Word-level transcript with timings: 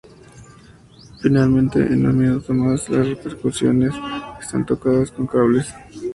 Finalmente, 1.21 1.77
en 1.79 2.07
"Un 2.07 2.17
minuto 2.17 2.51
más", 2.55 2.89
las 2.89 3.15
percusiones 3.19 3.93
están 4.41 4.65
tocadas 4.65 5.11
con 5.11 5.27
cables. 5.27 5.71